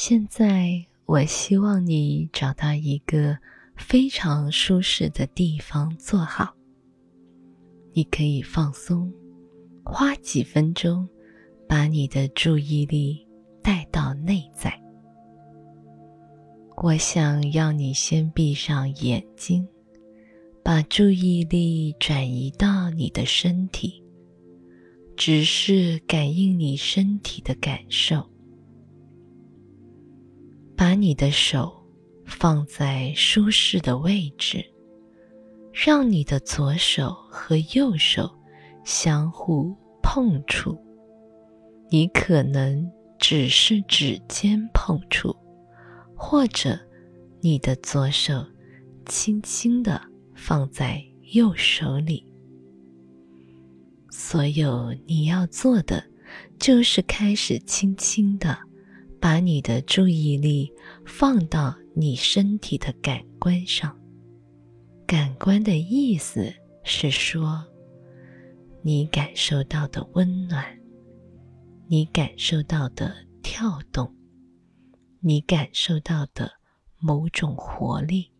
[0.00, 3.36] 现在，我希望你找到一个
[3.76, 6.54] 非常舒适的地方坐好。
[7.92, 9.12] 你可以放松，
[9.84, 11.08] 花几分钟，
[11.68, 13.26] 把你的注意力
[13.60, 14.72] 带到内在。
[16.76, 19.66] 我想要你先闭上眼睛，
[20.62, 24.00] 把注意力转移到你的身体，
[25.16, 28.24] 只是感应你身体的感受。
[30.88, 31.84] 把你的手
[32.24, 34.64] 放在舒适的位置，
[35.70, 38.30] 让你的左手和右手
[38.86, 40.82] 相互碰触。
[41.90, 45.36] 你可能只是指尖碰触，
[46.16, 46.80] 或者
[47.42, 48.42] 你的左手
[49.04, 50.00] 轻轻的
[50.34, 52.24] 放在右手里。
[54.08, 56.02] 所有你要做的，
[56.58, 58.58] 就是开始轻轻的。
[59.20, 60.72] 把你的注意力
[61.04, 63.96] 放到你身体的感官上。
[65.06, 66.52] 感官的意思
[66.84, 67.64] 是说，
[68.82, 70.64] 你感受到的温暖，
[71.86, 74.14] 你感受到的跳动，
[75.20, 76.52] 你感受到的
[76.98, 78.30] 某种活力，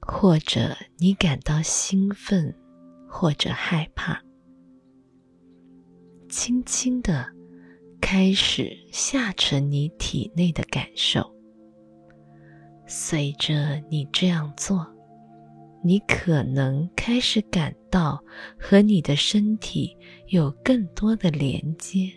[0.00, 2.54] 或者你感到兴奋
[3.06, 4.22] 或者害怕，
[6.28, 7.37] 轻轻的。
[8.10, 11.30] 开始下沉你体内的感受。
[12.86, 14.86] 随着你这样做，
[15.84, 18.18] 你可能开始感到
[18.58, 19.94] 和你的身体
[20.28, 22.10] 有更多的连接。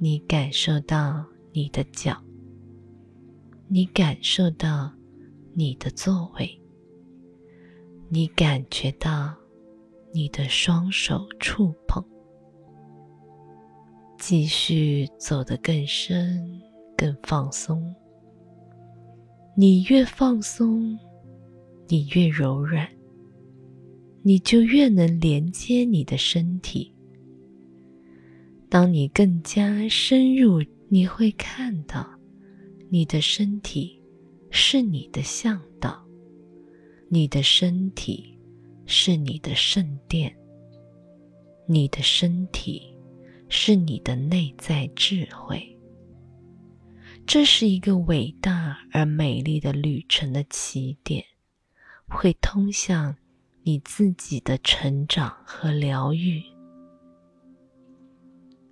[0.00, 2.16] 你感受到你的脚，
[3.68, 4.90] 你感受到
[5.52, 6.58] 你的座位，
[8.08, 9.36] 你感觉到
[10.14, 12.02] 你的双手触碰。
[14.28, 16.60] 继续走得更深、
[16.96, 17.94] 更放松。
[19.56, 20.98] 你越放松，
[21.86, 22.88] 你越柔软，
[24.22, 26.92] 你就越能连接你的身体。
[28.68, 32.04] 当你更加深入，你会看到，
[32.90, 34.02] 你的身体
[34.50, 36.04] 是你的向导，
[37.08, 38.36] 你的身体
[38.86, 40.36] 是你的圣殿，
[41.68, 42.95] 你的身体。
[43.48, 45.76] 是你的内在智慧。
[47.26, 51.24] 这是一个伟大而美丽的旅程的起点，
[52.08, 53.16] 会通向
[53.64, 56.40] 你自己的成长和疗愈。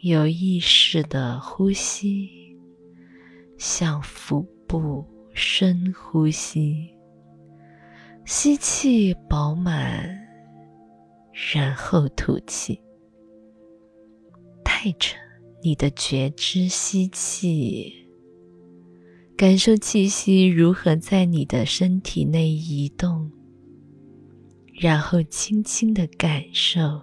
[0.00, 2.56] 有意识的呼吸，
[3.58, 5.04] 向腹部
[5.34, 6.88] 深呼吸，
[8.24, 10.08] 吸气饱满，
[11.52, 12.80] 然后吐气。
[14.80, 15.16] 带着
[15.60, 17.92] 你的觉知吸气，
[19.36, 23.28] 感受气息如何在你的身体内移动，
[24.72, 27.02] 然后轻轻的感受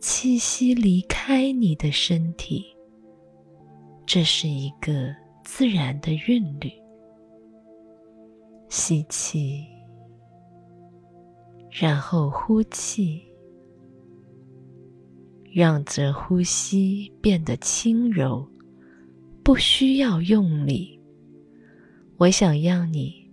[0.00, 2.64] 气息离开你的身体。
[4.06, 5.14] 这是一个
[5.44, 6.72] 自然的韵律。
[8.70, 9.66] 吸气，
[11.70, 13.29] 然后呼气。
[15.52, 18.48] 让这呼吸变得轻柔，
[19.42, 21.00] 不需要用力。
[22.18, 23.28] 我想让你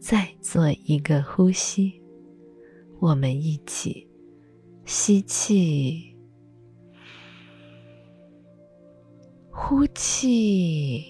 [0.00, 2.02] 再做一个呼吸，
[2.98, 4.08] 我们一起
[4.84, 6.16] 吸气，
[9.50, 11.04] 呼气。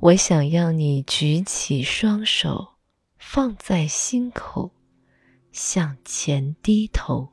[0.00, 2.74] 我想让你举起双手，
[3.16, 4.72] 放在心口。
[5.56, 7.26] 向前低头，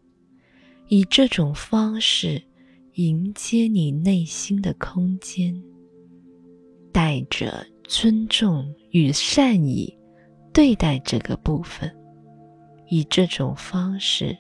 [0.87, 2.41] 以这种方式
[2.93, 5.61] 迎接你内心的空间，
[6.93, 9.93] 带着尊重与善意
[10.53, 11.93] 对待这个部分，
[12.87, 14.37] 以这种方式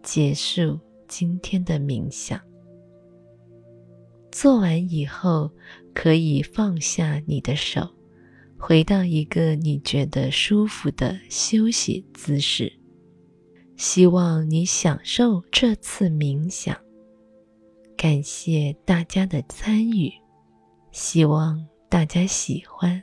[0.00, 2.40] 结束今天的冥想。
[4.30, 5.50] 做完以后，
[5.92, 7.88] 可以放下你的手，
[8.56, 12.77] 回到一个你觉得舒服的休息姿势。
[13.78, 16.76] 希望你享受这次冥想，
[17.96, 20.12] 感谢大家的参与，
[20.90, 23.00] 希望大家喜欢。